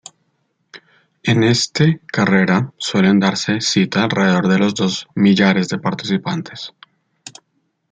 [1.21, 6.73] En este carrera suelen darse cita alrededor de los dos millares de participantes.